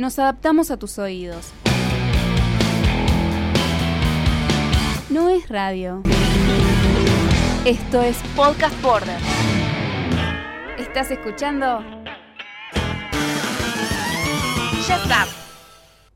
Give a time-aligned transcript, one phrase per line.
[0.00, 1.52] Nos adaptamos a tus oídos.
[5.10, 6.00] No es radio.
[7.66, 9.18] Esto es Podcast Border.
[10.78, 11.80] ¿Estás escuchando?
[14.80, 15.28] Shut up.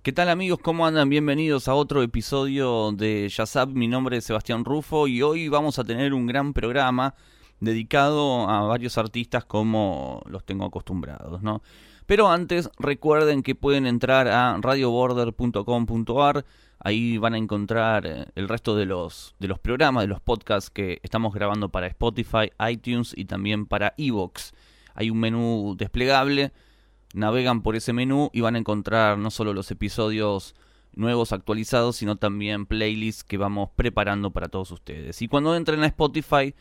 [0.03, 0.61] ¿Qué tal amigos?
[0.63, 1.11] ¿Cómo andan?
[1.11, 3.69] Bienvenidos a otro episodio de Yazap.
[3.69, 7.15] Mi nombre es Sebastián Rufo y hoy vamos a tener un gran programa
[7.61, 11.61] dedicado a varios artistas como los tengo acostumbrados, ¿no?
[12.07, 16.45] Pero antes recuerden que pueden entrar a radioborder.com.ar,
[16.79, 20.69] ahí van a encontrar eh, el resto de los, de los programas, de los podcasts
[20.69, 24.53] que estamos grabando para Spotify, iTunes y también para Evox.
[24.95, 26.53] Hay un menú desplegable,
[27.15, 30.55] navegan por ese menú y van a encontrar no solo los episodios
[30.95, 35.23] nuevos actualizados, sino también playlists que vamos preparando para todos ustedes.
[35.23, 36.55] Y cuando entren a Spotify,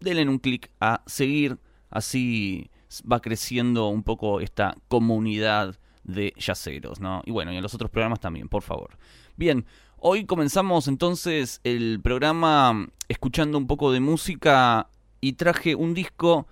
[0.00, 2.68] denle un clic a seguir, así
[3.10, 7.22] va creciendo un poco esta comunidad de yaceros, ¿no?
[7.24, 8.96] Y bueno, y en los otros programas también, por favor.
[9.36, 9.64] Bien,
[9.98, 14.88] hoy comenzamos entonces el programa escuchando un poco de música
[15.20, 16.46] y traje un disco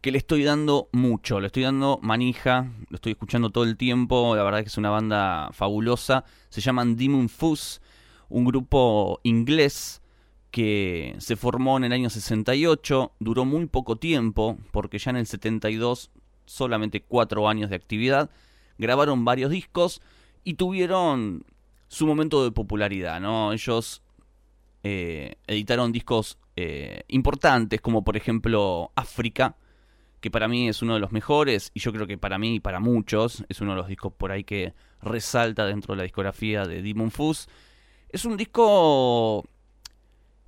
[0.00, 4.36] que le estoy dando mucho, le estoy dando manija, lo estoy escuchando todo el tiempo,
[4.36, 7.80] la verdad que es una banda fabulosa, se llaman Demon Fuzz,
[8.28, 10.00] un grupo inglés
[10.50, 15.26] que se formó en el año 68, duró muy poco tiempo, porque ya en el
[15.26, 16.10] 72,
[16.46, 18.30] solamente cuatro años de actividad,
[18.78, 20.00] grabaron varios discos
[20.44, 21.44] y tuvieron
[21.88, 23.52] su momento de popularidad, ¿no?
[23.52, 24.02] Ellos
[24.82, 29.56] eh, editaron discos eh, importantes, como por ejemplo África,
[30.20, 32.60] que para mí es uno de los mejores, y yo creo que para mí y
[32.60, 36.64] para muchos es uno de los discos por ahí que resalta dentro de la discografía
[36.64, 37.46] de Demon Fuzz.
[38.08, 39.44] Es un disco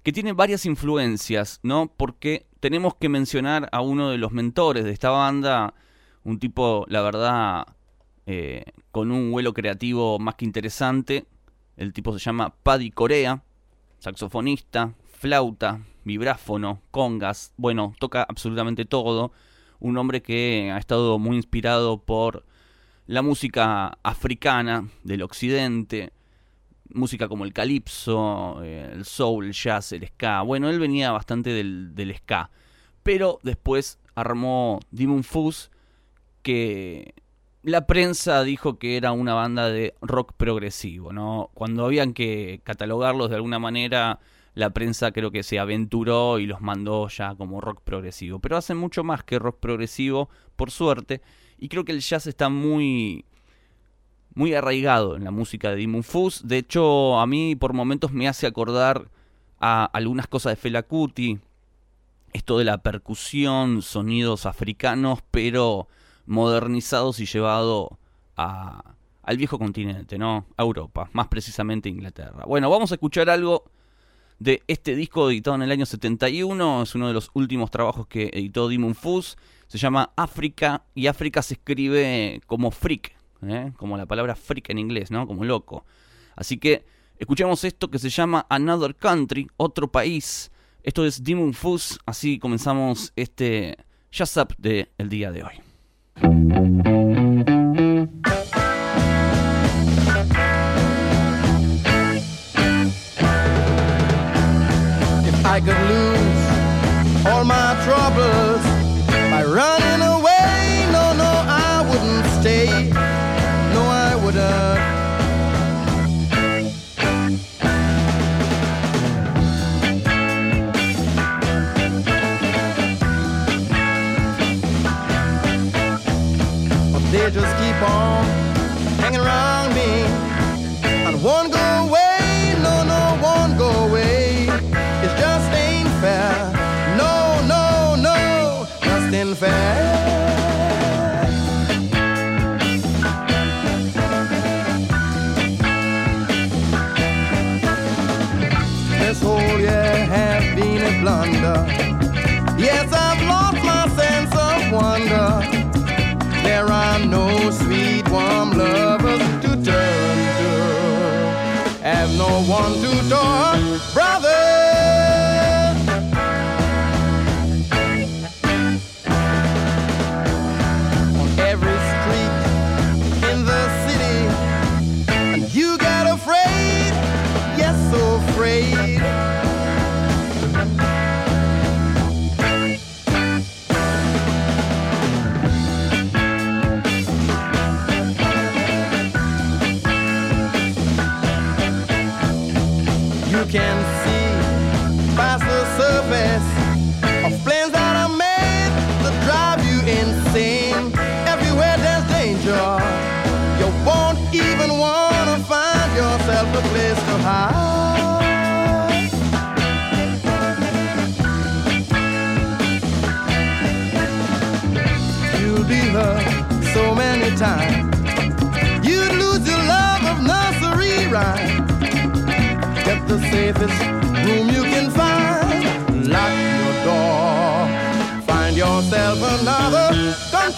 [0.03, 1.93] que tiene varias influencias, ¿no?
[1.97, 5.75] Porque tenemos que mencionar a uno de los mentores de esta banda,
[6.25, 7.67] un tipo, la verdad,
[8.27, 11.27] eh, con un vuelo creativo más que interesante.
[11.77, 13.43] El tipo se llama Paddy Corea,
[13.99, 19.33] saxofonista, flauta, vibráfono, congas, bueno, toca absolutamente todo.
[19.81, 22.45] Un hombre que ha estado muy inspirado por
[23.07, 26.13] la música africana del occidente,
[26.95, 30.43] música como el calipso, eh, el soul, el jazz, el ska.
[30.43, 32.51] Bueno, él venía bastante del, del ska.
[33.03, 35.71] Pero después armó Demon Fuzz,
[36.43, 37.15] que
[37.63, 41.51] la prensa dijo que era una banda de rock progresivo, ¿no?
[41.55, 44.21] Cuando habían que catalogarlos de alguna manera,
[44.55, 48.39] la prensa creo que se aventuró y los mandó ya como rock progresivo.
[48.41, 51.21] Pero hacen mucho más que rock progresivo, por suerte.
[51.59, 53.25] Y creo que el jazz está muy
[54.35, 56.43] muy arraigado en la música de Dimmu Fuzz.
[56.45, 59.09] De hecho, a mí por momentos me hace acordar
[59.59, 61.39] a algunas cosas de Fela Kuti.
[62.33, 65.89] Esto de la percusión, sonidos africanos, pero
[66.27, 67.99] modernizados y llevado
[68.37, 70.47] a, al viejo continente, ¿no?
[70.57, 72.45] A Europa, más precisamente Inglaterra.
[72.47, 73.65] Bueno, vamos a escuchar algo
[74.39, 76.83] de este disco editado en el año 71.
[76.83, 79.37] Es uno de los últimos trabajos que editó Dimmu Fuzz.
[79.69, 83.15] Se llama África y África se escribe como freak,
[83.49, 83.73] ¿eh?
[83.77, 85.27] como la palabra freak en inglés, ¿no?
[85.27, 85.85] Como loco.
[86.37, 86.85] Así que
[87.19, 90.51] escuchemos esto que se llama Another Country, otro país.
[90.83, 93.77] Esto es Demon Fuzz, así comenzamos este
[94.11, 97.00] Jazz Up del el día de hoy.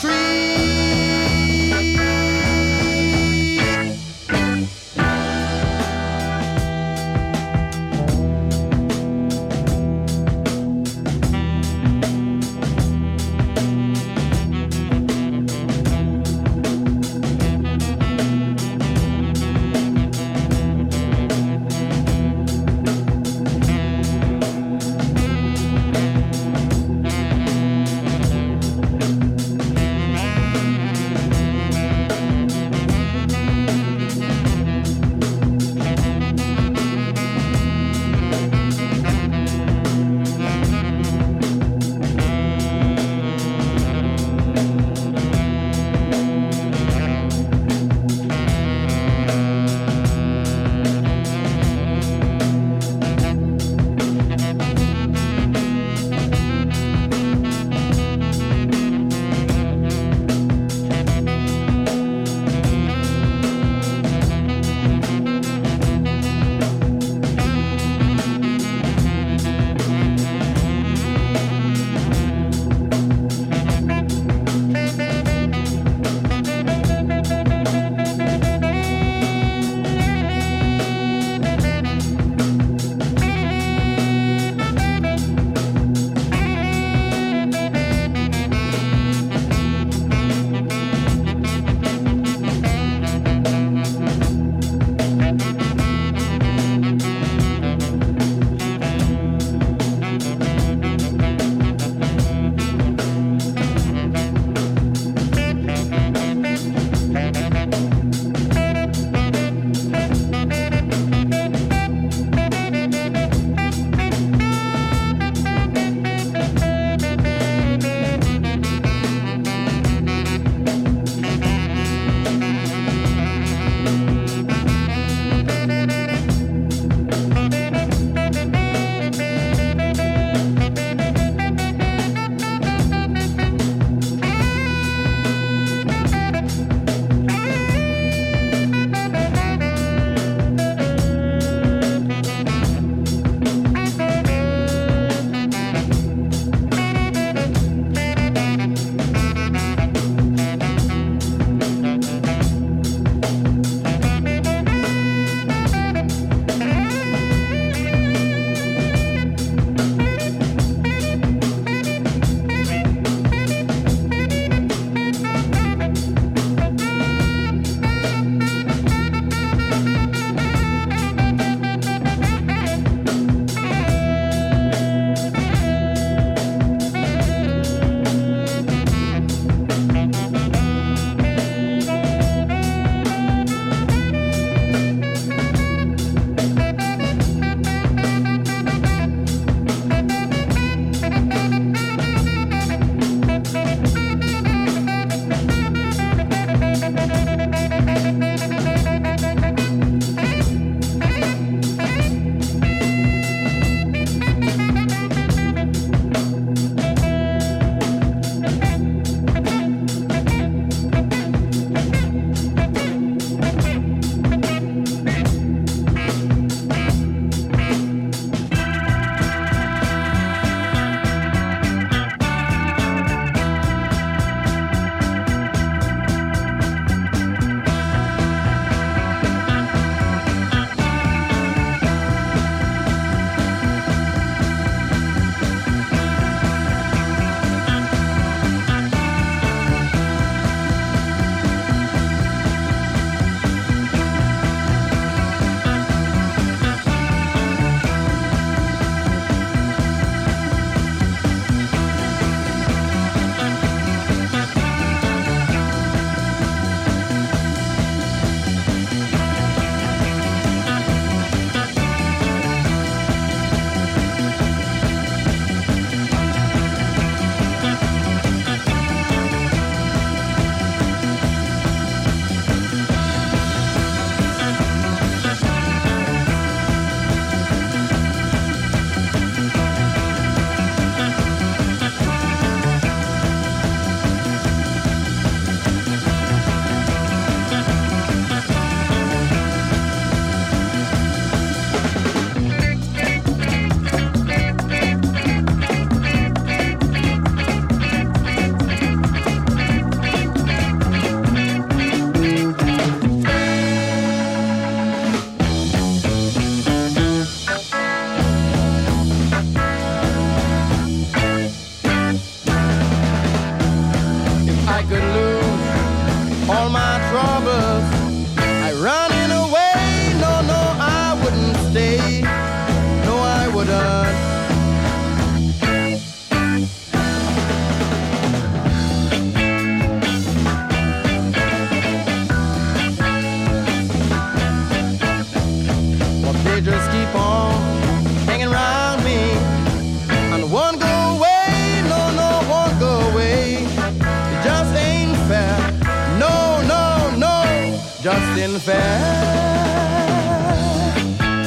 [0.05, 0.62] Another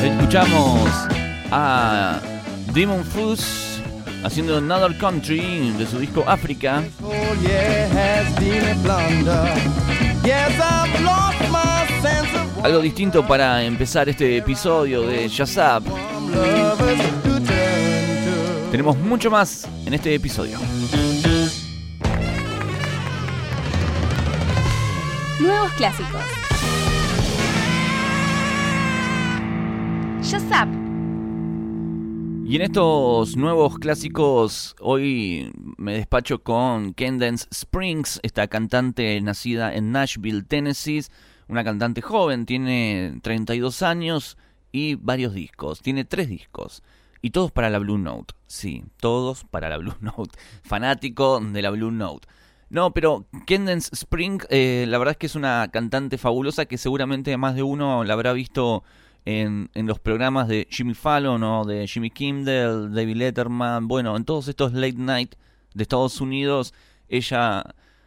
[0.04, 0.90] Escuchamos
[1.52, 2.20] a
[2.74, 3.80] Demon Fuzz
[4.24, 6.84] haciendo Another Country de su disco África.
[7.04, 7.14] Oh
[12.64, 15.84] Algo distinto para empezar este episodio de to.
[18.72, 20.58] Tenemos mucho más en este episodio.
[25.40, 26.55] Nuevos clásicos.
[30.26, 30.68] Shazap.
[32.48, 39.92] Y en estos nuevos clásicos, hoy me despacho con Kendance Springs, esta cantante nacida en
[39.92, 41.06] Nashville, Tennessee,
[41.48, 44.36] una cantante joven, tiene 32 años
[44.72, 46.82] y varios discos, tiene tres discos.
[47.22, 51.70] Y todos para la Blue Note, sí, todos para la Blue Note, fanático de la
[51.70, 52.28] Blue Note.
[52.72, 57.38] No, pero Kendance Spring, eh, la verdad es que es una cantante fabulosa que seguramente
[57.38, 58.84] más de uno la habrá visto
[59.26, 64.24] en, en los programas de Jimmy Fallon o de Jimmy Kimmel, David Letterman, bueno, en
[64.24, 65.36] todos estos late night
[65.74, 66.74] de Estados Unidos,
[67.10, 67.64] ella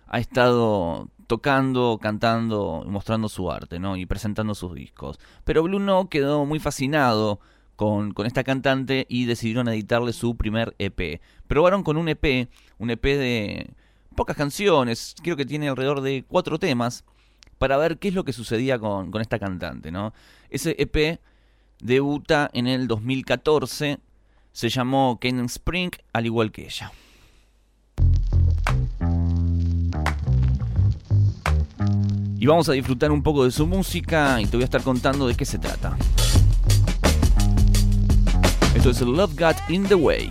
[0.06, 3.96] ha estado tocando, cantando mostrando su arte, ¿no?
[3.96, 5.18] Y presentando sus discos.
[5.44, 7.40] Pero Blue Note quedó muy fascinado
[7.76, 11.20] con, con esta cantante y decidieron editarle su primer EP.
[11.46, 12.48] Probaron con un EP,
[12.78, 13.70] un EP de
[14.16, 17.04] pocas canciones, creo que tiene alrededor de cuatro temas,
[17.58, 20.12] para ver qué es lo que sucedía con, con esta cantante, ¿no?
[20.50, 21.20] Ese EP
[21.80, 23.98] debuta en el 2014,
[24.52, 26.92] se llamó Canaan Spring, al igual que ella.
[32.40, 35.26] Y vamos a disfrutar un poco de su música y te voy a estar contando
[35.26, 35.96] de qué se trata.
[38.74, 40.30] Esto es Love Got in the Way.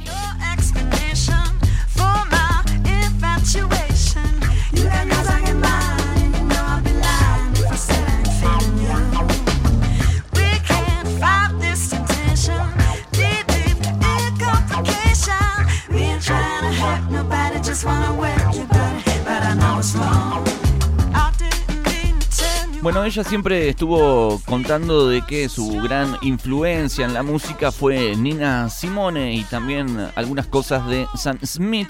[23.08, 29.34] Ella siempre estuvo contando de que su gran influencia en la música fue Nina Simone
[29.34, 31.88] y también algunas cosas de Sam Smith.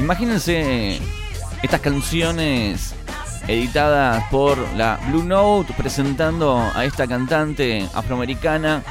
[0.00, 1.02] Imagínense
[1.62, 2.94] estas canciones
[3.46, 8.82] editadas por la Blue Note presentando a esta cantante afroamericana.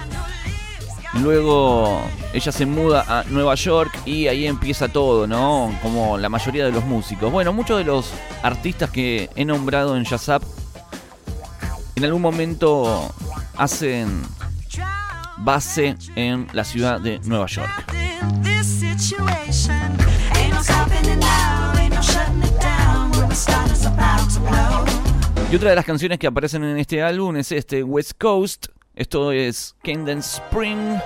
[1.22, 2.02] Luego
[2.34, 5.74] ella se muda a Nueva York y ahí empieza todo, ¿no?
[5.82, 7.32] Como la mayoría de los músicos.
[7.32, 8.12] Bueno, muchos de los
[8.44, 10.44] artistas que he nombrado en Shazap
[11.96, 13.14] en algún momento
[13.56, 14.22] hacen
[15.38, 17.86] base en la ciudad de Nueva York.
[25.52, 28.75] Y otra de las canciones que aparecen en este álbum es este West Coast.
[28.96, 30.98] Esto es Kendance Spring.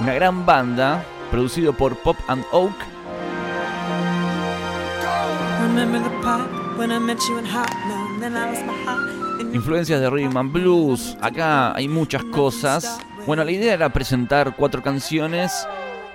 [0.00, 2.72] Una gran banda producido por Pop and Oak.
[9.52, 11.16] Influencias de rhythm and blues.
[11.20, 12.98] Acá hay muchas cosas.
[13.24, 15.64] Bueno, la idea era presentar cuatro canciones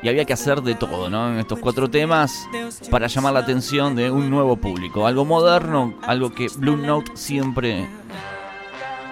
[0.03, 1.31] y había que hacer de todo, ¿no?
[1.31, 2.47] En estos cuatro temas
[2.91, 5.07] para llamar la atención de un nuevo público.
[5.07, 7.87] Algo moderno, algo que Blue Note siempre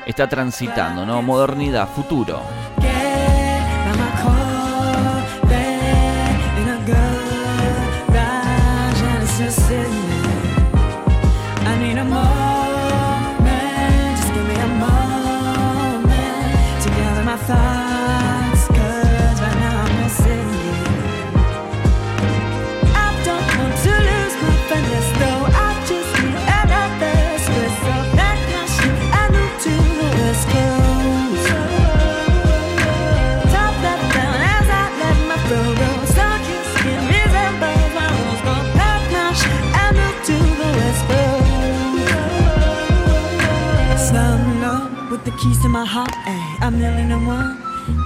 [0.06, 1.22] está transitando, ¿no?
[1.22, 2.42] Modernidad, futuro.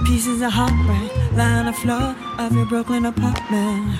[0.06, 3.98] Pieces of heartbreak on the floor of your Brooklyn apartment.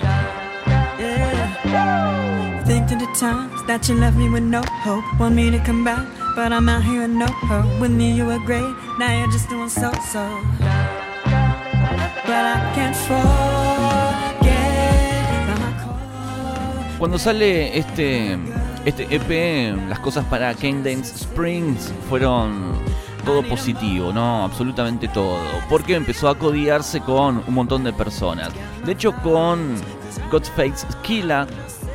[1.00, 2.62] Yeah.
[2.64, 5.04] Think to the times that you left me with no hope.
[5.18, 7.80] Want me to come back, but I'm out here with no hope.
[7.80, 10.24] With me you were great, now you're just doing so so.
[12.22, 14.06] But I can't forget.
[16.98, 18.38] Cuando sale este,
[18.84, 22.72] este EP, las cosas para Kendance Springs fueron
[23.26, 24.44] todo positivo, ¿no?
[24.44, 25.40] Absolutamente todo.
[25.68, 28.50] Porque empezó a codiarse con un montón de personas.
[28.86, 29.74] De hecho, con
[30.30, 31.46] Godface Killa,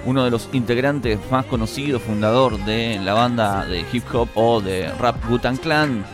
[0.05, 4.91] uno de los integrantes más conocidos, fundador de la banda de hip hop o de
[4.99, 6.05] rap Wu-Tang Clan.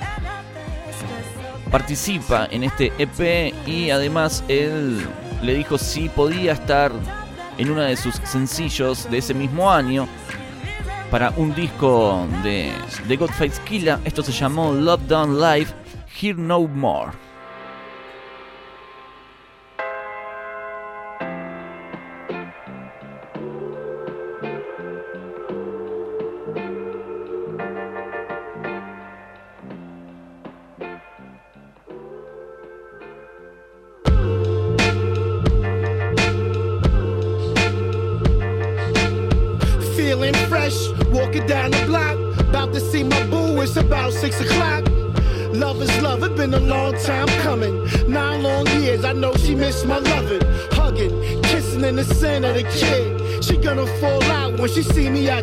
[1.72, 5.06] Participa en este EP y además él
[5.42, 6.92] le dijo si podía estar
[7.58, 10.08] en uno de sus sencillos de ese mismo año
[11.12, 12.72] para un disco de,
[13.08, 14.00] de Godface Killa.
[14.06, 15.72] Esto se llamó Love Done Live,
[16.22, 17.27] Hear No More.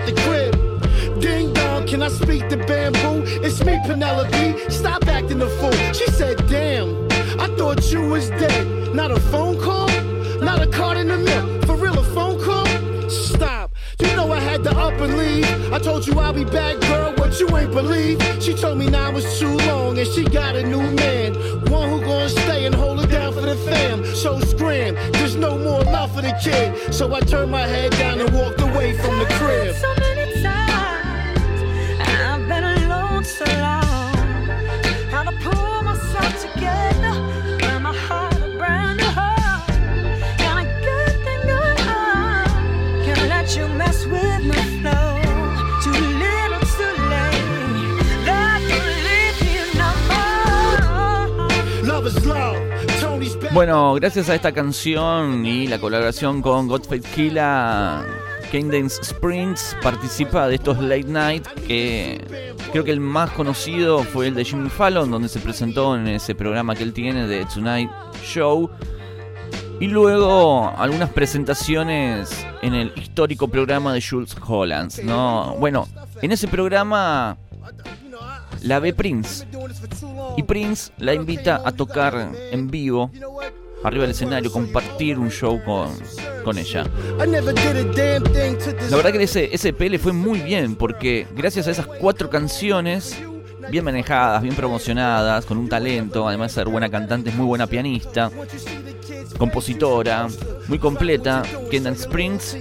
[0.06, 1.20] The crib.
[1.20, 3.22] Ding dong, can I speak to bamboo?
[3.42, 4.70] It's me, Penelope.
[4.70, 5.72] Stop acting a fool.
[5.92, 7.06] She said, damn,
[7.40, 8.94] I thought you was dead.
[8.94, 9.88] Not a phone call,
[10.40, 11.62] not a card in the mail.
[11.62, 12.66] For real, a phone call?
[13.08, 13.72] Stop.
[14.00, 15.72] You know I had to up and leave.
[15.72, 17.12] I told you I'll be back, girl.
[17.14, 18.20] What you ain't believe?
[18.40, 21.34] She told me now was too long and she got a new man.
[21.70, 24.04] One who gonna stay and hold it down for the fam.
[24.04, 24.96] So scram,
[26.14, 26.94] for the kid.
[26.94, 30.13] So I turned my head down and walked away from the crib.
[53.54, 58.04] Bueno, gracias a esta canción y la colaboración con Godface Killa,
[58.50, 64.34] Cadence Springs participa de estos late night que creo que el más conocido fue el
[64.34, 67.90] de Jimmy Fallon, donde se presentó en ese programa que él tiene de Tonight
[68.24, 68.68] Show.
[69.78, 75.54] Y luego algunas presentaciones en el histórico programa de Jules Hollands, ¿no?
[75.60, 75.86] Bueno,
[76.20, 77.36] en ese programa
[78.62, 79.46] la ve Prince.
[80.36, 83.10] Y Prince la invita a tocar en vivo,
[83.82, 85.90] arriba del escenario, compartir un show con,
[86.44, 86.84] con ella.
[87.18, 92.30] La verdad que ese, ese EP le fue muy bien, porque gracias a esas cuatro
[92.30, 93.16] canciones,
[93.70, 97.66] bien manejadas, bien promocionadas, con un talento, además de ser buena cantante, es muy buena
[97.66, 98.30] pianista,
[99.38, 100.28] compositora,
[100.68, 102.56] muy completa, Kendall Springs.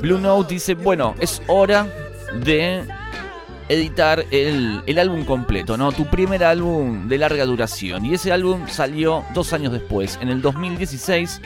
[0.00, 1.86] Blue Note dice, bueno, es hora
[2.44, 2.86] de
[3.70, 5.92] editar el, el álbum completo, ¿no?
[5.92, 8.04] Tu primer álbum de larga duración.
[8.04, 11.40] Y ese álbum salió dos años después, en el 2016,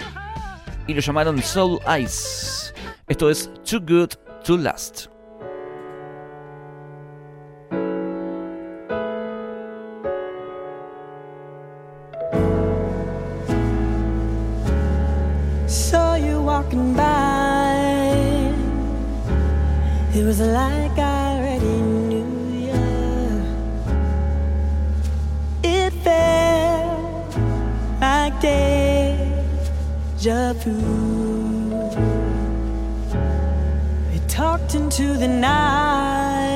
[0.86, 2.72] y lo llamaron Soul Ice.
[3.06, 5.08] Esto es Too Good to Last.
[16.44, 18.52] Walking by.
[20.14, 21.23] It was like I
[30.24, 30.72] deja vu.
[34.10, 36.54] We talked into the night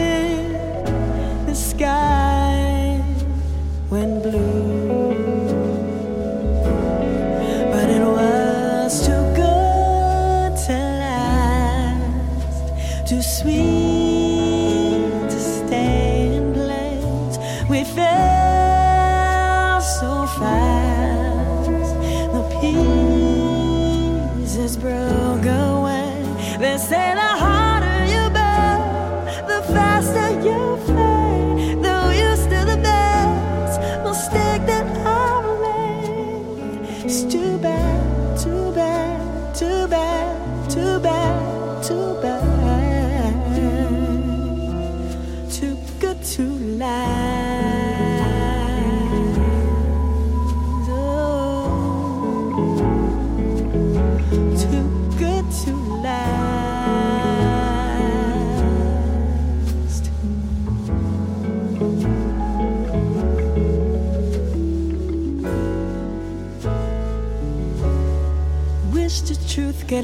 [69.92, 69.96] I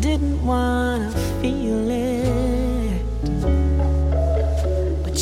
[0.00, 0.38] didn't
[1.42, 3.02] feel it,
[5.02, 5.18] but.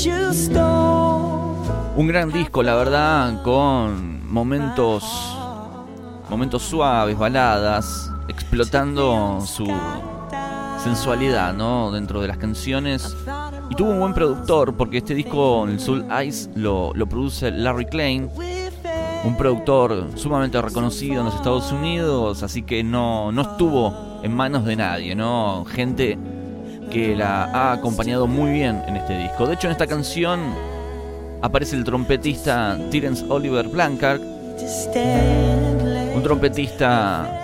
[1.96, 5.02] Un gran disco, la verdad, con momentos
[6.28, 9.66] momentos suaves, baladas, explotando su
[10.84, 11.90] sensualidad, ¿no?
[11.90, 13.16] Dentro de las canciones.
[13.70, 17.86] Y tuvo un buen productor, porque este disco, el Soul Eyes, lo, lo produce Larry
[17.86, 18.30] Klein,
[19.24, 24.64] un productor sumamente reconocido en los Estados Unidos, así que no, no estuvo en manos
[24.64, 25.64] de nadie, ¿no?
[25.64, 26.18] Gente
[26.90, 29.46] que la ha acompañado muy bien en este disco.
[29.46, 30.40] De hecho, en esta canción
[31.42, 34.20] aparece el trompetista Terence Oliver Blanchard,
[36.14, 37.34] un trompetista.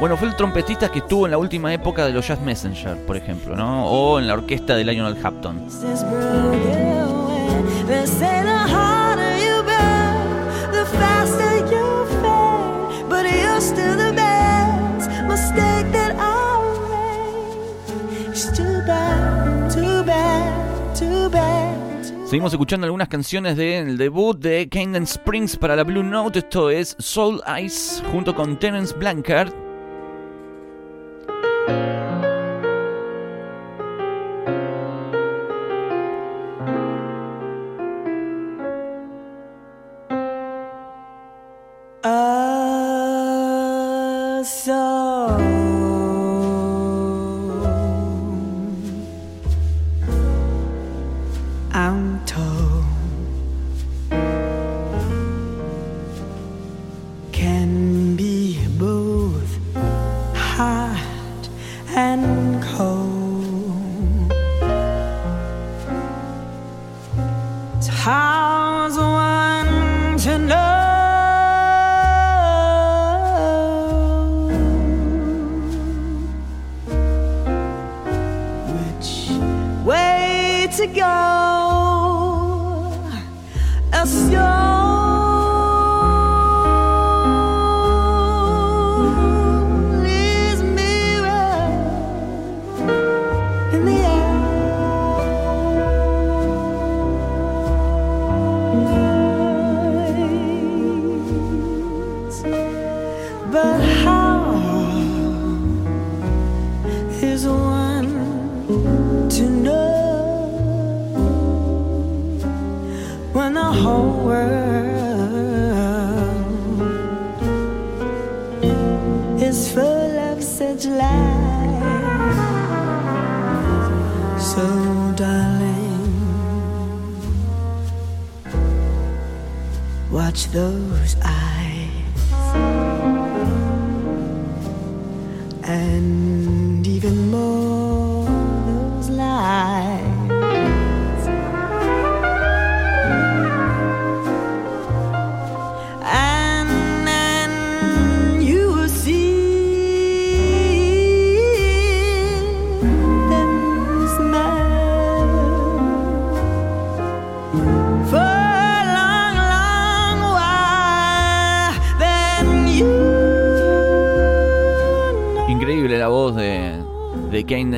[0.00, 3.16] Bueno, fue el trompetista que estuvo en la última época de los Jazz Messenger, por
[3.16, 3.86] ejemplo, ¿no?
[3.86, 5.60] O en la orquesta de Lionel Hampton.
[22.28, 26.40] Seguimos escuchando algunas canciones del debut de Cadence Springs para la Blue Note.
[26.40, 29.67] Esto es Soul Eyes junto con Terence Blanchard.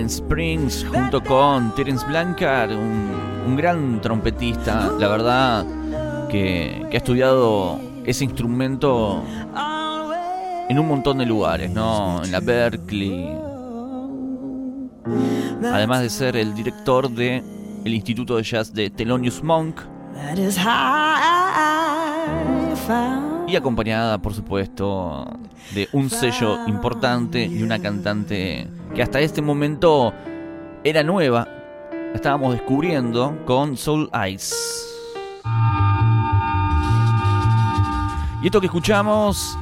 [0.06, 3.10] Springs junto con Terence Blanchard, un,
[3.46, 5.66] un gran trompetista, la verdad,
[6.28, 9.22] que, que ha estudiado ese instrumento
[10.68, 12.22] en un montón de lugares, ¿no?
[12.22, 13.36] En la Berkeley,
[15.64, 17.42] además de ser el director de
[17.84, 19.80] el Instituto de Jazz de Thelonious Monk.
[23.48, 25.26] Y acompañada, por supuesto,
[25.74, 30.12] de un sello importante y una cantante que hasta este momento
[30.84, 31.46] era nueva,
[31.92, 34.54] la estábamos descubriendo con Soul Eyes.
[38.42, 39.56] Y esto que escuchamos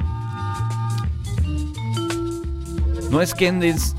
[3.11, 3.95] no es Candice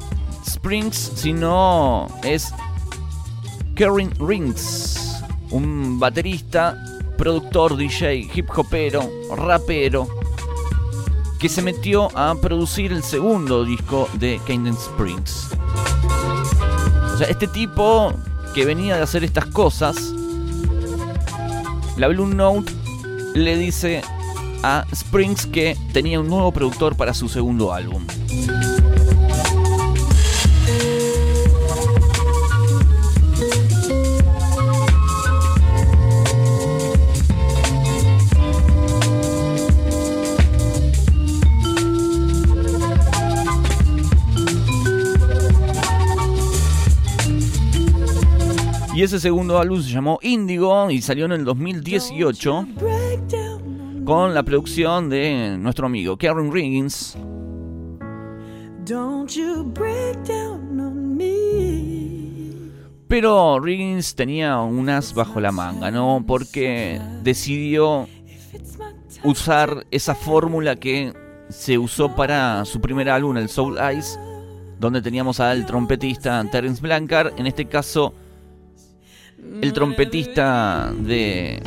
[0.46, 2.52] Springs, sino es
[3.74, 6.76] Karen Rings, un baterista,
[7.16, 10.08] productor, DJ, hip hopero, rapero,
[11.40, 15.48] que se metió a producir el segundo disco de Cadence Springs.
[17.14, 18.12] O sea, este tipo
[18.54, 19.96] que venía de hacer estas cosas,
[21.96, 22.70] la Blue Note
[23.34, 24.02] le dice
[24.62, 28.04] a Springs que tenía un nuevo productor para su segundo álbum.
[49.00, 54.04] Y ese segundo álbum se llamó Indigo y salió en el 2018 Break down.
[54.04, 57.16] con la producción de nuestro amigo Karen Riggins.
[63.08, 66.22] Pero Riggins tenía un as bajo la manga, ¿no?
[66.26, 68.06] Porque decidió
[69.24, 71.14] usar esa fórmula que
[71.48, 74.20] se usó para su primer álbum, el Soul Eyes,
[74.78, 78.12] donde teníamos al trompetista Terence Blanchard, en este caso
[79.62, 81.62] el trompetista de,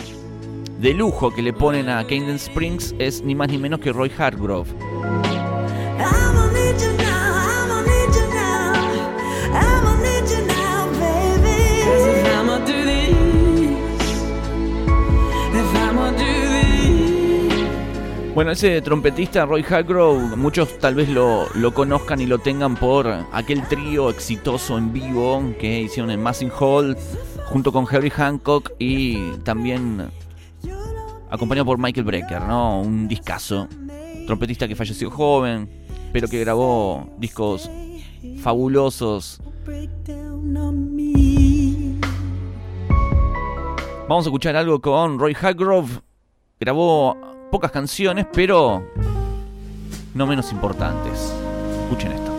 [0.80, 4.12] de lujo que le ponen a Cadence Springs es ni más ni menos que Roy
[4.18, 4.70] Hargrove.
[18.34, 23.08] Bueno, ese trompetista Roy Hargrove, muchos tal vez lo, lo conozcan y lo tengan por
[23.32, 26.98] aquel trío exitoso en vivo que hicieron en Massing Hall
[27.54, 30.10] junto con Harry Hancock y también
[31.30, 32.82] acompañado por Michael Brecker, ¿no?
[32.82, 33.68] Un discazo.
[34.26, 35.70] Trompetista que falleció joven,
[36.12, 37.70] pero que grabó discos
[38.42, 39.39] fabulosos.
[44.10, 46.02] Vamos a escuchar algo con Roy Hargrove.
[46.60, 47.16] Grabó
[47.52, 48.84] pocas canciones, pero
[50.16, 51.32] no menos importantes.
[51.84, 52.33] Escuchen esto.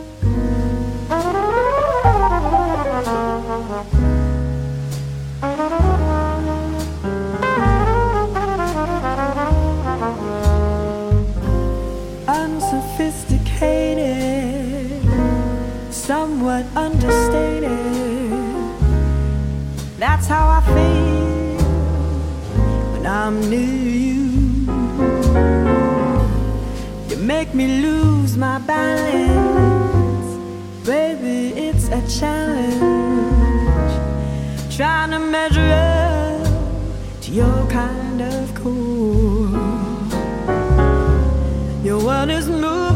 [20.27, 21.59] That's how I feel
[22.93, 24.23] when I'm near you.
[27.11, 30.27] You make me lose my balance,
[30.87, 31.53] baby.
[31.67, 32.81] It's a challenge
[34.75, 36.47] trying to measure up
[37.21, 39.51] to your kind of cool.
[41.85, 42.94] Your world is moving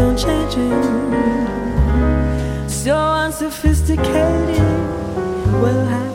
[0.00, 0.82] around changing,
[2.68, 4.58] so unsophisticated.
[5.60, 6.09] Well, I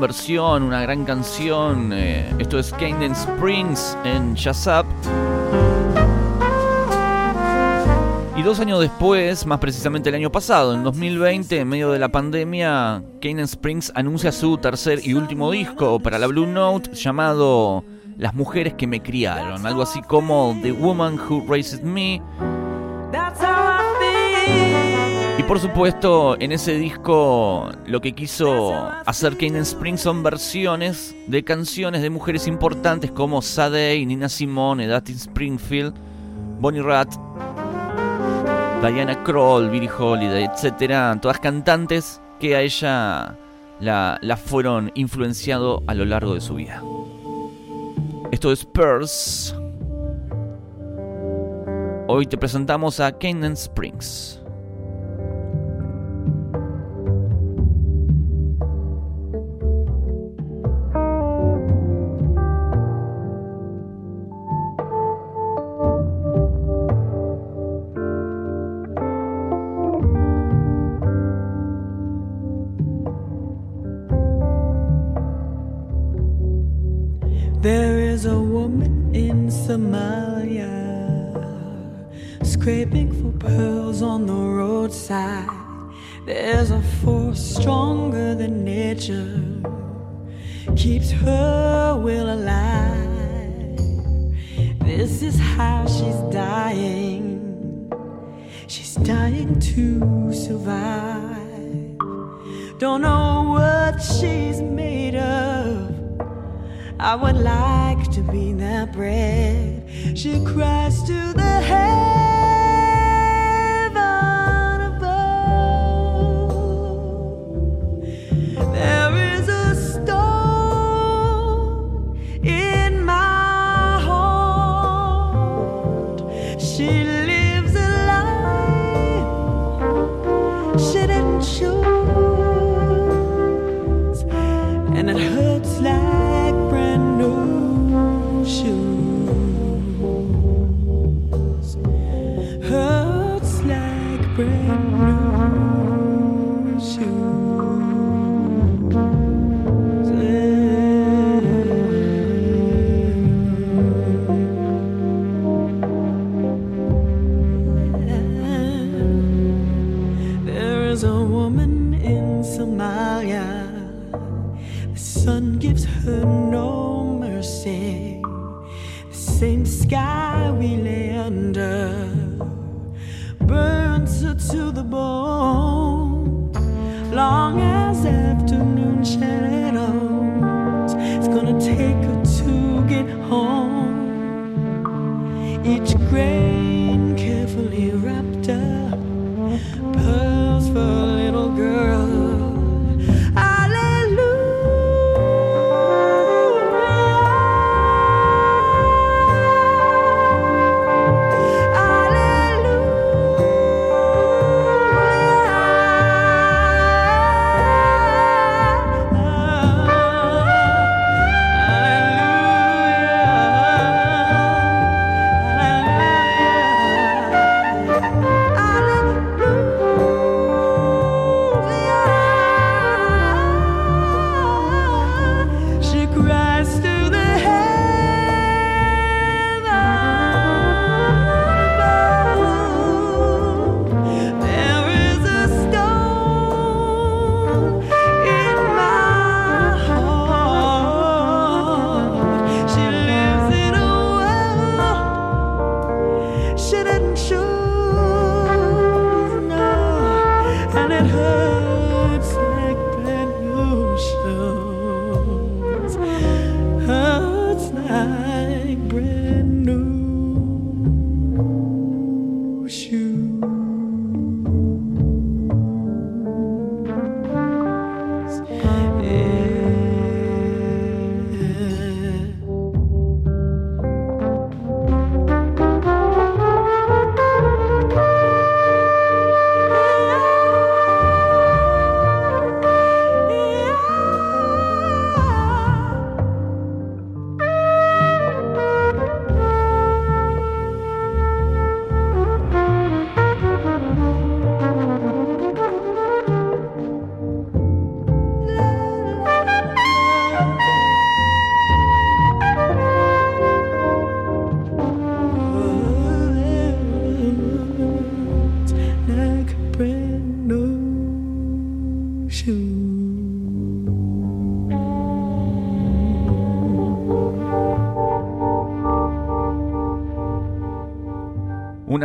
[0.00, 1.92] versión, una gran canción.
[1.92, 4.86] eh, esto es Cadence Springs en Up.
[8.36, 12.10] Y dos años después, más precisamente el año pasado, en 2020, en medio de la
[12.10, 17.84] pandemia, Cadence Springs anuncia su tercer y último disco para la Blue Note llamado
[18.16, 19.66] Las mujeres que me criaron.
[19.66, 22.20] Algo así como The Woman Who Raised Me.
[25.42, 28.72] Y por supuesto, en ese disco lo que quiso
[29.04, 35.16] hacer Cadence Springs son versiones de canciones de mujeres importantes como Sade, Nina Simone, Dustin
[35.16, 35.94] Springfield,
[36.60, 37.10] Bonnie Raitt,
[38.82, 43.36] Diana Kroll, Billie Holiday, etcétera, todas cantantes que a ella
[43.80, 46.80] la, fueron influenciado a lo largo de su vida.
[48.30, 49.56] Esto es Spurs.
[52.06, 54.41] Hoy te presentamos a Cadence Springs.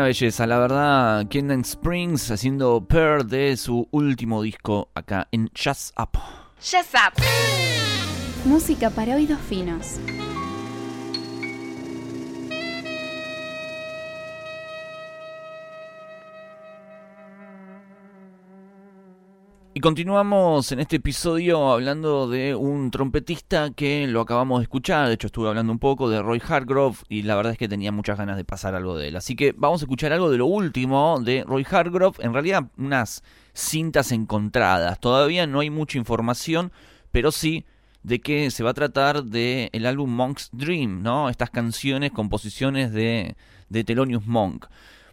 [0.07, 6.17] Belleza, la verdad, Kendall Springs haciendo Per de su último disco acá en Jazz Up.
[6.61, 7.21] Jazz Up.
[8.45, 9.99] Música para oídos finos.
[19.77, 25.07] Y continuamos en este episodio hablando de un trompetista que lo acabamos de escuchar.
[25.07, 27.91] De hecho, estuve hablando un poco de Roy Hargrove y la verdad es que tenía
[27.91, 29.15] muchas ganas de pasar algo de él.
[29.15, 32.17] Así que vamos a escuchar algo de lo último de Roy Hargrove.
[32.25, 33.23] En realidad, unas
[33.53, 34.99] cintas encontradas.
[34.99, 36.71] Todavía no hay mucha información,
[37.11, 37.63] pero sí
[38.01, 41.29] de que se va a tratar del el álbum Monk's Dream, ¿no?
[41.29, 43.35] Estas canciones, composiciones de,
[43.69, 44.65] de Thelonious Monk.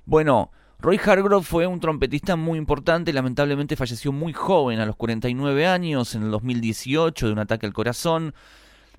[0.06, 0.52] Bueno,
[0.84, 6.14] Roy Hargrove fue un trompetista muy importante, lamentablemente falleció muy joven, a los 49 años,
[6.14, 8.34] en el 2018, de un ataque al corazón,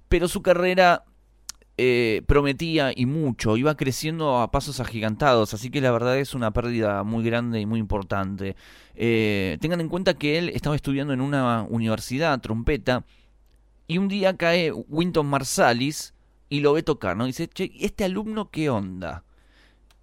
[0.10, 1.04] pero su carrera
[1.78, 6.50] eh, prometía y mucho, iba creciendo a pasos agigantados, así que la verdad es una
[6.50, 8.56] pérdida muy grande y muy importante.
[8.96, 13.06] Eh, tengan en cuenta que él estaba estudiando en una universidad, trompeta,
[13.86, 16.16] y un día cae Winton Marsalis
[16.50, 17.28] y lo ve tocar, ¿no?
[17.28, 19.24] Dice, che, ¿este alumno qué onda?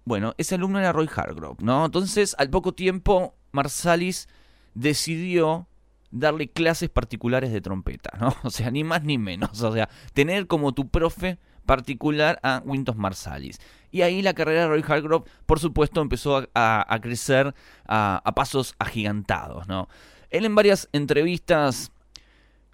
[0.05, 1.85] Bueno, ese alumno era Roy Hargrove, ¿no?
[1.85, 4.27] Entonces, al poco tiempo, Marsalis
[4.73, 5.67] decidió
[6.11, 8.35] darle clases particulares de trompeta, ¿no?
[8.43, 9.61] O sea, ni más ni menos.
[9.61, 13.59] O sea, tener como tu profe particular a Winton Marsalis.
[13.91, 17.53] Y ahí la carrera de Roy Hargrove, por supuesto, empezó a, crecer
[17.87, 19.87] a, a pasos agigantados, ¿no?
[20.29, 21.91] Él en varias entrevistas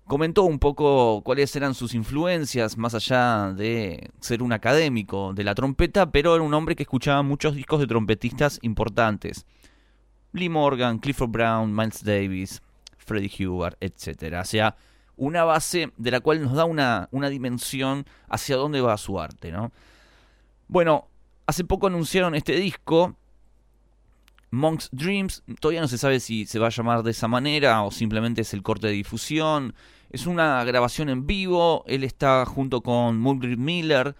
[0.09, 5.53] comentó un poco cuáles eran sus influencias, más allá de ser un académico de la
[5.53, 9.45] trompeta, pero era un hombre que escuchaba muchos discos de trompetistas importantes.
[10.33, 12.59] Lee Morgan, Clifford Brown, Miles Davis,
[12.97, 14.37] Freddie Hubbard, etc.
[14.41, 14.75] O sea,
[15.15, 19.51] una base de la cual nos da una, una dimensión hacia dónde va su arte,
[19.51, 19.71] ¿no?
[20.67, 21.07] Bueno,
[21.45, 23.15] hace poco anunciaron este disco,
[24.49, 27.91] Monk's Dreams, todavía no se sabe si se va a llamar de esa manera o
[27.91, 29.75] simplemente es el corte de difusión.
[30.09, 34.15] Es una grabación en vivo, él está junto con Mulgrew Miller,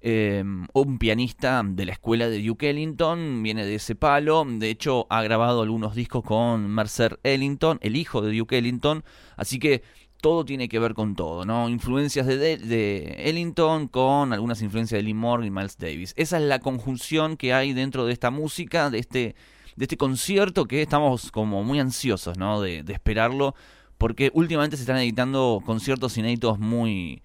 [0.00, 5.08] eh, un pianista de la escuela de Duke Ellington, viene de ese palo, de hecho
[5.10, 9.02] ha grabado algunos discos con Mercer Ellington, el hijo de Duke Ellington,
[9.36, 9.82] así que
[10.20, 11.68] todo tiene que ver con todo, ¿no?
[11.68, 16.14] Influencias de Ellington con algunas influencias de Lee Morgan y Miles Davis.
[16.16, 19.34] Esa es la conjunción que hay dentro de esta música, de este,
[19.74, 22.60] de este concierto que estamos como muy ansiosos, ¿no?
[22.60, 23.54] De, de esperarlo,
[23.98, 27.22] porque últimamente se están editando conciertos inéditos muy,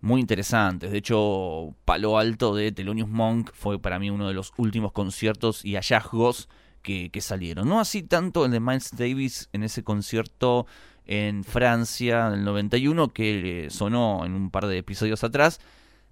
[0.00, 0.90] muy interesantes.
[0.90, 5.64] De hecho, Palo Alto de Thelonious Monk fue para mí uno de los últimos conciertos
[5.64, 6.48] y hallazgos
[6.82, 7.68] que, salieron.
[7.68, 10.66] No así tanto el de Miles Davis en ese concierto
[11.06, 15.60] en Francia del 91 que sonó en un par de episodios atrás.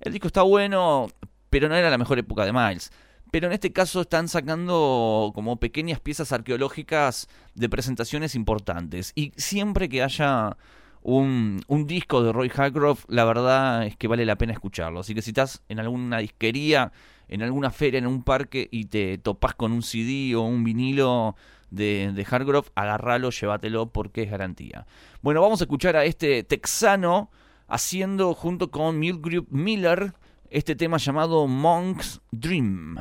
[0.00, 1.08] El disco está bueno,
[1.50, 2.92] pero no era la mejor época de Miles.
[3.30, 9.12] Pero en este caso están sacando como pequeñas piezas arqueológicas de presentaciones importantes.
[9.14, 10.56] Y siempre que haya
[11.02, 15.00] un, un disco de Roy Hargrove, la verdad es que vale la pena escucharlo.
[15.00, 16.92] Así que si estás en alguna disquería,
[17.28, 21.36] en alguna feria, en un parque y te topás con un CD o un vinilo
[21.70, 24.86] de, de Hargrove, agarralo, llévatelo porque es garantía.
[25.22, 27.30] Bueno, vamos a escuchar a este texano
[27.66, 30.14] haciendo junto con Mulgrew Miller
[30.50, 32.96] este tema llamado Monk's Dream.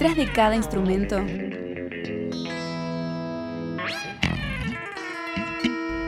[0.00, 1.18] Detrás de cada instrumento,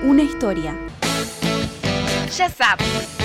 [0.03, 0.75] una historia.
[2.35, 3.19] Ya sabes.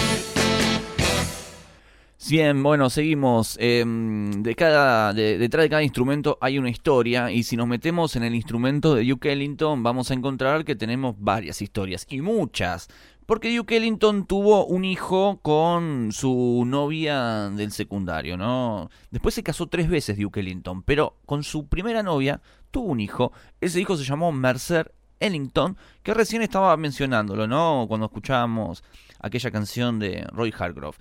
[2.29, 3.55] Bien, bueno, seguimos.
[3.61, 8.17] Em, de cada, de- detrás de cada instrumento hay una historia y si nos metemos
[8.17, 12.89] en el instrumento de Duke Ellington vamos a encontrar que tenemos varias historias y muchas.
[13.27, 18.89] Porque Duke Ellington tuvo un hijo con su novia del secundario, ¿no?
[19.11, 23.33] Después se casó tres veces Duke Ellington, pero con su primera novia tuvo un hijo.
[23.59, 27.83] Ese hijo se llamó Mercer Ellington, que recién estaba mencionándolo, ¿no?
[27.89, 28.81] Cuando escuchábamos
[29.19, 30.95] aquella canción de Roy Hargrove.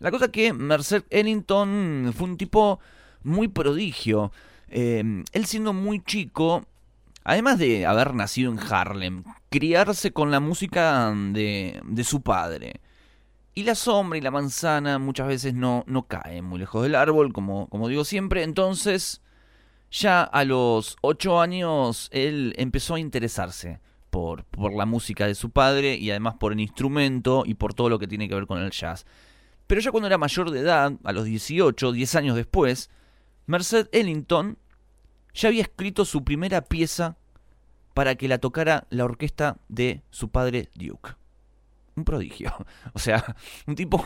[0.00, 2.80] La cosa que Mercer Ellington fue un tipo
[3.22, 4.32] muy prodigio.
[4.68, 6.66] Eh, él siendo muy chico,
[7.28, 12.80] además de haber nacido en Harlem, criarse con la música de, de su padre.
[13.54, 17.34] Y la sombra y la manzana muchas veces no, no caen muy lejos del árbol,
[17.34, 18.44] como, como digo siempre.
[18.44, 19.20] Entonces,
[19.90, 25.50] ya a los ocho años, él empezó a interesarse por, por la música de su
[25.50, 28.62] padre y además por el instrumento y por todo lo que tiene que ver con
[28.62, 29.04] el jazz.
[29.66, 32.88] Pero ya cuando era mayor de edad, a los 18, 10 años después,
[33.44, 34.56] Merced Ellington
[35.38, 37.16] ya había escrito su primera pieza
[37.94, 41.14] para que la tocara la orquesta de su padre Duke.
[41.96, 42.54] Un prodigio.
[42.92, 43.36] O sea,
[43.66, 44.04] un tipo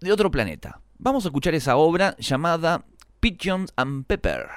[0.00, 0.80] de otro planeta.
[0.98, 2.84] Vamos a escuchar esa obra llamada
[3.20, 4.48] Pigeons and Pepper.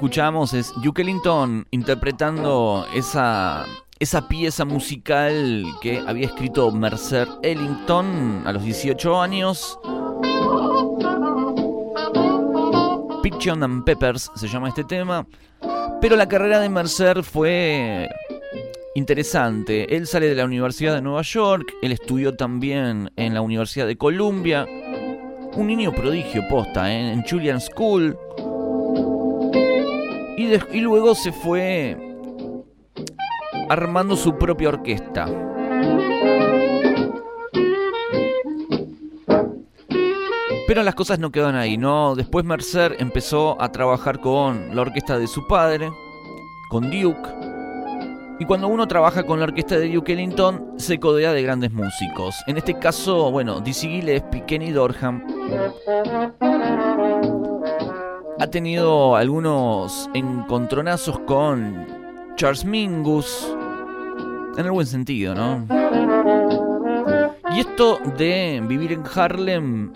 [0.00, 3.66] Escuchamos es Duke Ellington interpretando esa,
[3.98, 9.78] esa pieza musical que había escrito Mercer Ellington a los 18 años.
[13.22, 15.26] Pigeon and Peppers se llama este tema.
[16.00, 18.08] Pero la carrera de Mercer fue
[18.94, 19.94] interesante.
[19.94, 23.98] Él sale de la Universidad de Nueva York, él estudió también en la Universidad de
[23.98, 24.66] Columbia.
[25.56, 27.12] Un niño prodigio posta, ¿eh?
[27.12, 28.16] en Julian School.
[30.72, 31.96] Y, luego se fue
[33.68, 35.26] armando su propia orquesta.
[40.66, 42.16] Pero las cosas no quedan ahí, ¿no?
[42.16, 45.90] Después Mercer empezó a trabajar con la orquesta de su padre,
[46.68, 47.28] con Duke.
[48.40, 52.34] Y cuando uno trabaja con la orquesta de Duke Ellington, se codea de grandes músicos.
[52.48, 55.22] En este caso, bueno, Dizzy Gillespie, Kenny Dorham.
[58.40, 61.86] Ha tenido algunos encontronazos con
[62.36, 63.54] Charles Mingus.
[64.56, 65.66] En el buen sentido, ¿no?
[67.54, 69.92] Y esto de vivir en Harlem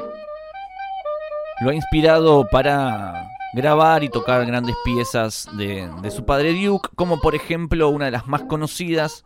[1.63, 7.35] lo ha inspirado para grabar y tocar grandes piezas de, su padre Duke, como por
[7.35, 9.25] ejemplo una de las más conocidas,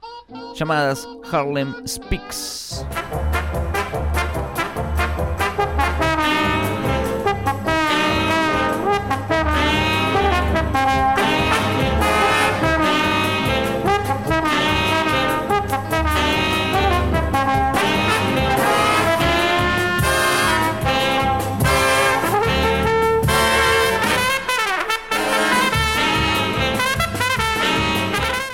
[0.54, 2.86] llamadas Harlem Speaks.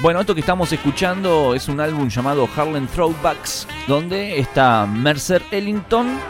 [0.04, 6.20] Bueno, esto que estamos escuchando es un álbum llamado Harlem Throwbacks, donde está Mercer Ellington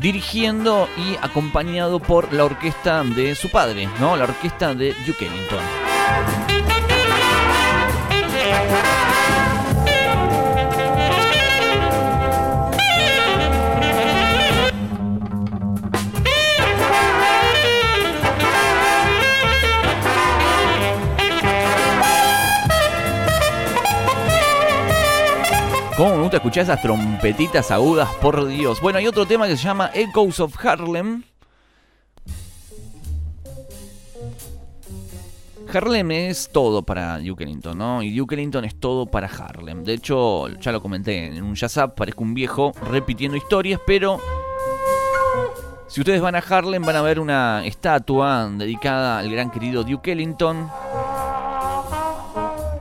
[0.00, 4.16] dirigiendo y acompañado por la orquesta de su padre, ¿no?
[4.16, 6.45] La orquesta de Duke Ellington.
[25.96, 28.82] Cómo me gusta escuchar esas trompetitas agudas, por Dios.
[28.82, 31.22] Bueno, hay otro tema que se llama Echoes of Harlem.
[35.72, 38.02] Harlem es todo para Duke Ellington, ¿no?
[38.02, 39.84] Y Duke Ellington es todo para Harlem.
[39.84, 44.20] De hecho, ya lo comenté en un jazz parezco un viejo repitiendo historias, pero
[45.88, 50.12] si ustedes van a Harlem van a ver una estatua dedicada al gran querido Duke
[50.12, 50.68] Ellington.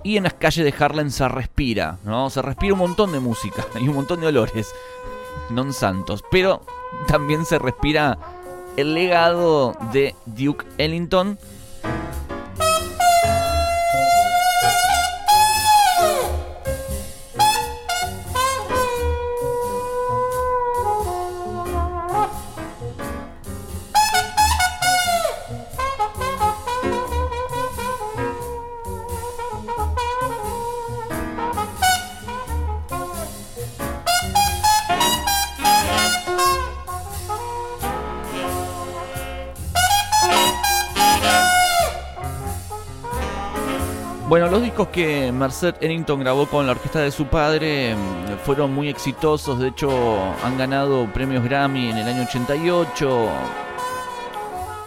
[0.05, 2.29] Y en las calles de Harlem se respira, ¿no?
[2.29, 4.69] Se respira un montón de música y un montón de olores,
[5.49, 6.21] non santos.
[6.29, 6.61] Pero
[7.09, 8.13] también se respira
[8.77, 11.41] el legado de Duke Ellington.
[44.51, 48.89] Los discos que Merced Ellington grabó con la orquesta de su padre mm, fueron muy
[48.89, 49.89] exitosos, de hecho
[50.43, 53.29] han ganado premios Grammy en el año 88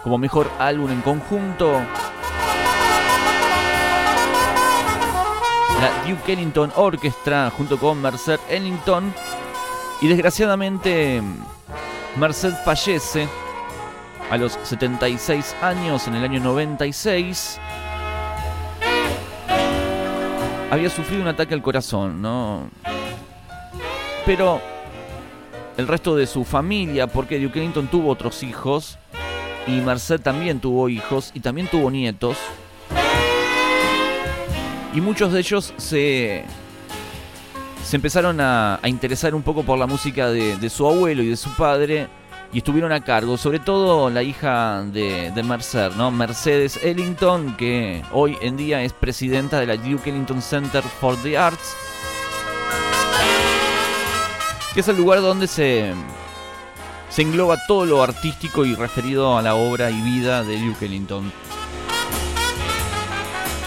[0.04, 1.72] como mejor álbum en conjunto.
[5.80, 9.12] La Duke Ellington Orchestra junto con Merced Ellington
[10.00, 11.20] y desgraciadamente
[12.16, 13.28] Merced fallece
[14.30, 17.58] a los 76 años en el año 96
[20.70, 22.70] había sufrido un ataque al corazón, ¿no?
[24.26, 24.60] Pero
[25.76, 28.98] el resto de su familia, porque Duke Ellington tuvo otros hijos,
[29.66, 32.36] y Merced también tuvo hijos, y también tuvo nietos,
[34.94, 36.44] y muchos de ellos se,
[37.84, 41.28] se empezaron a, a interesar un poco por la música de, de su abuelo y
[41.28, 42.08] de su padre,
[42.52, 46.10] y estuvieron a cargo, sobre todo la hija de, de Mercer, ¿no?
[46.10, 51.36] Mercedes Ellington, que hoy en día es presidenta de la Duke Ellington Center for the
[51.36, 51.74] Arts,
[54.74, 55.92] que es el lugar donde se,
[57.10, 61.30] se engloba todo lo artístico y referido a la obra y vida de Duke Ellington.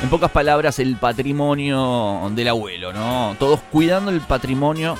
[0.01, 3.35] En pocas palabras, el patrimonio del abuelo, ¿no?
[3.37, 4.97] Todos cuidando el patrimonio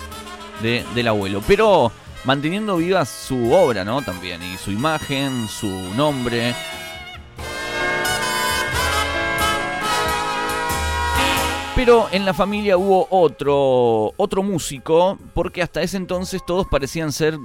[0.61, 1.41] de- del abuelo.
[1.47, 1.91] Pero
[2.23, 4.01] manteniendo viva su obra, ¿no?
[4.01, 6.53] También, y su imagen, su nombre.
[11.75, 17.37] Pero en la familia hubo otro, otro músico, porque hasta ese entonces todos parecían ser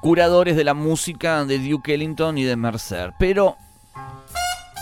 [0.00, 3.12] curadores de la música de Duke Ellington y de Mercer.
[3.18, 3.56] Pero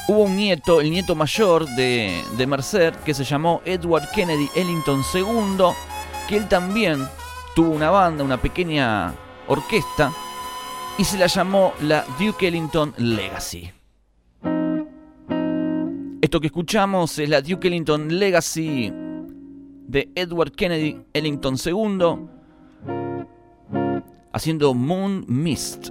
[0.09, 5.03] hubo un nieto, el nieto mayor de, de Mercer, que se llamó Edward Kennedy Ellington
[5.15, 5.65] II,
[6.29, 7.09] que él también
[7.59, 9.13] tuvo una banda, una pequeña
[9.49, 10.13] orquesta,
[10.97, 13.69] y se la llamó la Duke Ellington Legacy.
[16.21, 22.29] Esto que escuchamos es la Duke Ellington Legacy de Edward Kennedy Ellington II,
[24.33, 25.89] haciendo Moon Mist.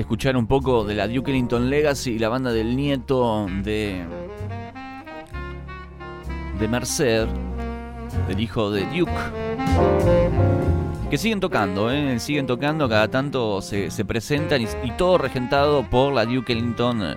[0.00, 4.04] Escuchar un poco de la Duke Ellington Legacy, la banda del nieto de.
[6.58, 7.26] de Merced,
[8.26, 9.12] del hijo de Duke.
[11.10, 12.18] Que siguen tocando, ¿eh?
[12.18, 17.16] siguen tocando, cada tanto se, se presentan y, y todo regentado por la Duke Ellington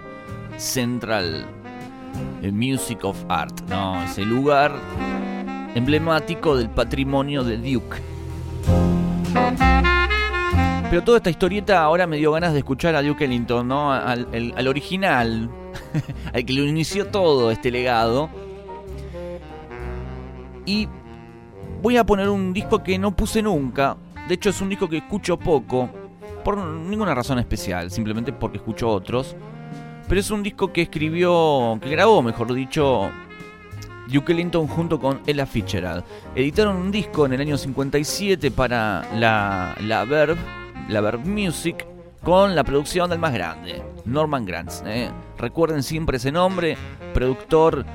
[0.57, 1.45] Central
[2.41, 4.01] eh, Music of Art, ¿no?
[4.03, 4.71] Ese lugar
[5.75, 8.11] emblemático del patrimonio de Duke.
[10.91, 13.93] Pero toda esta historieta ahora me dio ganas de escuchar a Duke Ellington, ¿no?
[13.93, 15.49] Al, original,
[16.33, 18.29] al que lo inició todo este legado.
[20.65, 20.89] Y
[21.81, 23.95] voy a poner un disco que no puse nunca.
[24.27, 25.89] De hecho, es un disco que escucho poco.
[26.43, 29.37] Por ninguna razón especial, simplemente porque escucho otros.
[30.09, 33.09] Pero es un disco que escribió, que grabó, mejor dicho,
[34.09, 36.03] Duke Ellington junto con Ella Fitzgerald.
[36.35, 40.59] Editaron un disco en el año 57 para la, la Verve,
[40.91, 41.87] la Verve Music,
[42.21, 44.83] con la producción del más grande, Norman Granz.
[44.85, 45.09] ¿eh?
[45.37, 46.77] Recuerden siempre ese nombre,
[47.13, 47.85] productor,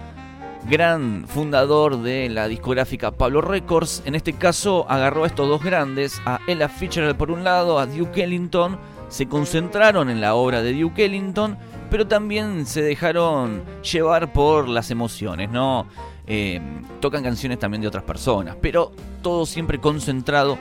[0.69, 4.03] gran fundador de la discográfica Pablo Records.
[4.07, 7.87] En este caso agarró a estos dos grandes, a Ella Fitzgerald por un lado, a
[7.87, 8.79] Duke Ellington.
[9.09, 11.57] Se concentraron en la obra de Duke Ellington,
[11.91, 15.87] pero también se dejaron llevar por las emociones, ¿no?
[16.27, 16.61] Eh,
[17.01, 18.91] tocan canciones también de otras personas, pero
[19.23, 20.59] todo siempre concentrado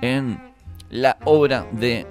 [0.00, 0.53] en
[0.94, 2.06] la obra de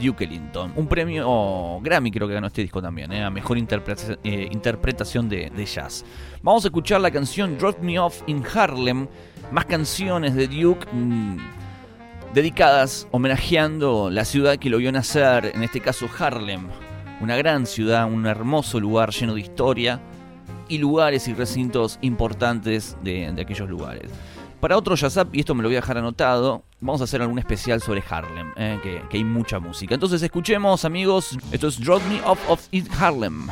[0.00, 0.72] Duke Ellington.
[0.76, 3.24] Un premio Grammy creo que ganó este disco también, ¿eh?
[3.24, 6.04] a mejor eh, interpretación de, jazz.
[6.40, 9.08] Vamos a escuchar la canción Drop Me Off in Harlem,
[9.50, 11.38] más canciones de Duke mm,
[12.32, 16.68] dedicadas, homenajeando la ciudad que lo vio nacer, en este caso Harlem,
[17.20, 20.00] una gran ciudad, un hermoso lugar lleno de historia
[20.68, 24.08] y lugares y recintos importantes de aquellos lugares.
[24.60, 27.38] Para otro Jazzap, y esto me lo voy a dejar anotado, vamos a hacer algún
[27.38, 29.94] especial sobre Harlem, eh, que, hay mucha música.
[29.94, 33.48] Entonces escuchemos amigos, esto es Drop Me Off of in Harlem.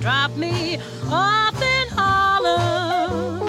[0.00, 0.78] Drop me
[1.10, 3.48] off in Harlem.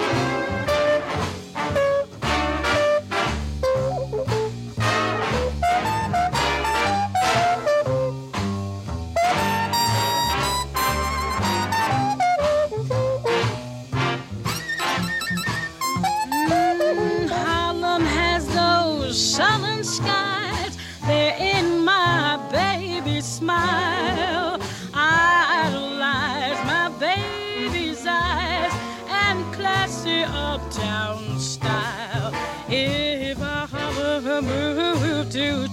[16.28, 20.76] Mm, Harlem has those southern skies.
[21.06, 23.81] They're in my baby's smile.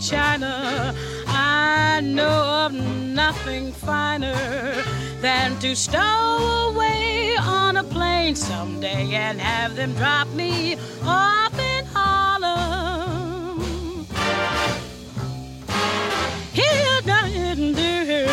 [0.02, 0.96] China,
[1.28, 4.34] I know of nothing finer
[5.20, 11.86] than to stow away on a plane someday and have them drop me off in
[11.94, 13.60] Harlem.
[16.54, 18.26] Here, didn't do.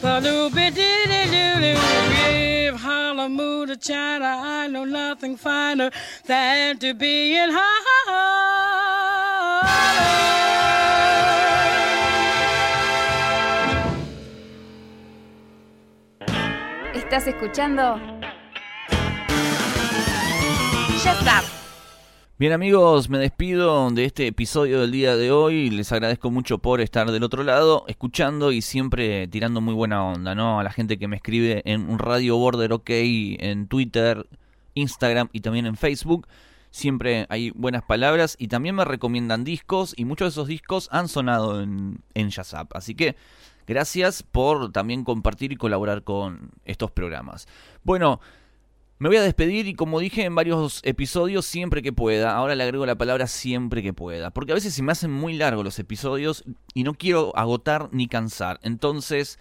[0.00, 1.80] Ba-doo-ba-dee-dee-doo-doo.
[2.68, 5.90] If Harlem to China, I know nothing finer
[6.26, 8.53] than to be in Harlem.
[16.94, 17.96] ¿Estás escuchando?
[22.36, 25.70] Bien amigos, me despido de este episodio del día de hoy.
[25.70, 30.34] Les agradezco mucho por estar del otro lado, escuchando y siempre tirando muy buena onda,
[30.34, 30.58] ¿no?
[30.58, 34.26] A la gente que me escribe en Radio Border OK, en Twitter,
[34.74, 36.26] Instagram y también en Facebook.
[36.74, 41.06] Siempre hay buenas palabras y también me recomiendan discos y muchos de esos discos han
[41.06, 42.74] sonado en, en Shazap.
[42.74, 43.14] Así que
[43.64, 47.46] gracias por también compartir y colaborar con estos programas.
[47.84, 48.18] Bueno,
[48.98, 52.34] me voy a despedir y como dije en varios episodios, siempre que pueda.
[52.34, 54.32] Ahora le agrego la palabra siempre que pueda.
[54.32, 56.42] Porque a veces se me hacen muy largos los episodios
[56.74, 58.58] y no quiero agotar ni cansar.
[58.64, 59.38] Entonces,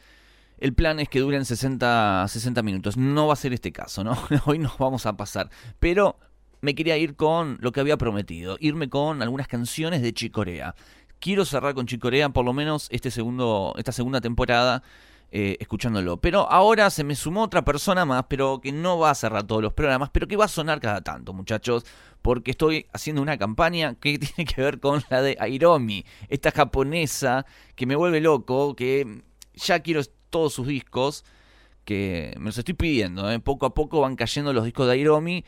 [0.59, 2.95] el plan es que duren 60, 60 minutos.
[2.95, 4.15] No va a ser este caso, ¿no?
[4.45, 5.49] Hoy nos vamos a pasar.
[5.79, 6.19] Pero
[6.63, 8.55] me quería ir con lo que había prometido.
[8.57, 10.75] Irme con algunas canciones de Chicorea.
[11.19, 14.81] Quiero cerrar con Chicorea por lo menos este segundo, esta segunda temporada
[15.29, 16.21] eh, escuchándolo.
[16.21, 19.61] Pero ahora se me sumó otra persona más, pero que no va a cerrar todos
[19.61, 21.85] los programas, pero que va a sonar cada tanto, muchachos,
[22.21, 27.45] porque estoy haciendo una campaña que tiene que ver con la de Airomi, esta japonesa
[27.75, 29.21] que me vuelve loco, que
[29.53, 31.25] ya quiero todos sus discos,
[31.83, 33.37] que me los estoy pidiendo, ¿eh?
[33.39, 35.43] poco a poco van cayendo los discos de Airomi.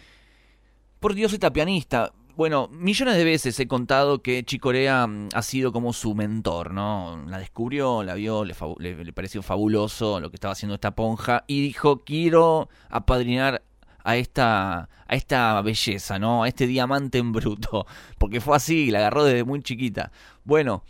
[1.05, 2.13] Por Dios, esta pianista.
[2.35, 7.23] Bueno, millones de veces he contado que Chicorea mm, ha sido como su mentor, ¿no?
[7.27, 12.03] La descubrió, la vio, le pareció fabuloso lo que estaba haciendo esta ponja y dijo,
[12.03, 13.61] quiero apadrinar
[14.03, 16.41] a esta, a esta belleza, ¿no?
[16.41, 17.85] A este diamante en bruto.
[18.17, 20.11] Porque fue así, la agarró desde muy chiquita.
[20.43, 20.85] Bueno,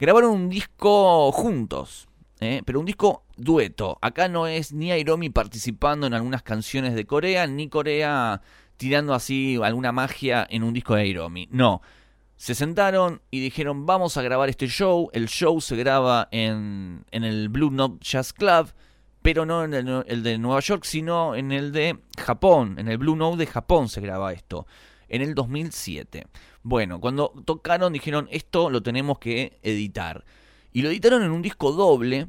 [0.00, 2.08] grabaron un disco juntos,
[2.40, 2.62] ¿eh?
[2.66, 3.98] pero un disco dueto.
[4.02, 8.42] Acá no es ni Airomi participando en algunas canciones de Corea, ni Corea
[8.76, 11.48] tirando así alguna magia en un disco de Airomi.
[11.50, 11.82] No.
[12.36, 15.08] Se sentaron y dijeron, vamos a grabar este show.
[15.12, 18.72] El show se graba en, en el Blue Note Jazz Club,
[19.22, 22.76] pero no en el, el de Nueva York, sino en el de Japón.
[22.78, 24.66] En el Blue Note de Japón se graba esto,
[25.08, 26.26] en el 2007.
[26.62, 30.24] Bueno, cuando tocaron dijeron, esto lo tenemos que editar.
[30.72, 32.28] Y lo editaron en un disco doble.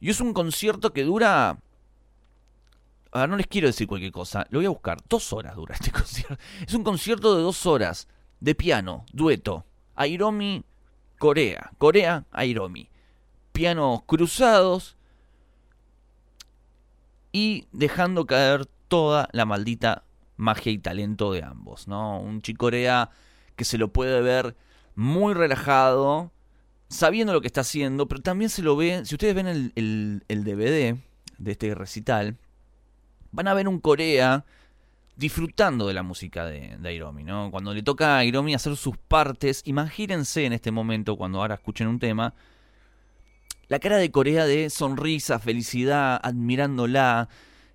[0.00, 1.60] Y es un concierto que dura
[3.12, 4.98] Ahora no les quiero decir cualquier cosa, lo voy a buscar.
[5.08, 6.36] Dos horas dura este concierto.
[6.66, 8.08] Es un concierto de dos horas,
[8.40, 9.66] de piano, dueto.
[9.96, 10.64] Airomi,
[11.18, 11.72] Corea.
[11.78, 12.88] Corea, Airomi.
[13.52, 14.96] Pianos cruzados
[17.32, 20.04] y dejando caer toda la maldita
[20.36, 22.20] magia y talento de ambos, ¿no?
[22.20, 23.10] Un Chicorea
[23.56, 24.56] que se lo puede ver
[24.94, 26.32] muy relajado,
[26.88, 30.24] sabiendo lo que está haciendo, pero también se lo ve, si ustedes ven el, el-
[30.28, 30.96] el DVD
[31.38, 32.38] de este recital,
[33.32, 34.44] van a ver un Corea
[35.16, 37.50] disfrutando de la música de, de ¿no?
[37.50, 41.88] Cuando le toca a Airomi hacer sus partes, imagínense en este momento, cuando ahora escuchen
[41.88, 42.34] un tema,
[43.68, 47.28] la cara de Corea de sonrisa, felicidad, admirándola.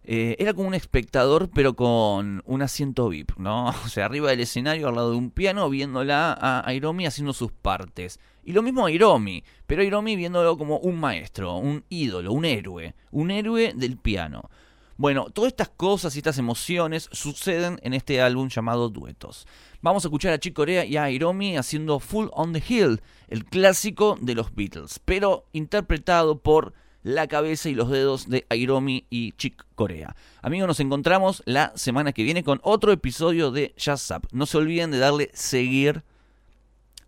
[0.03, 3.69] Eh, era como un espectador, pero con un asiento VIP, ¿no?
[3.85, 7.51] O sea, arriba del escenario, al lado de un piano, viéndola a Airomi haciendo sus
[7.51, 8.19] partes.
[8.43, 12.93] Y lo mismo a Airomi, pero Airomi viéndolo como un maestro, un ídolo, un héroe,
[13.11, 14.49] un héroe del piano.
[14.97, 19.45] Bueno, todas estas cosas y estas emociones suceden en este álbum llamado Duetos.
[19.81, 23.43] Vamos a escuchar a Chick Corea y a Hiromi haciendo Full on the Hill, el
[23.43, 26.73] clásico de los Beatles, pero interpretado por
[27.03, 30.15] la cabeza y los dedos de Hiromi y Chick Corea.
[30.41, 34.29] Amigos, nos encontramos la semana que viene con otro episodio de Jazz Up.
[34.31, 36.03] No se olviden de darle seguir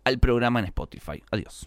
[0.04, 1.22] al programa en Spotify.
[1.30, 1.66] Adiós.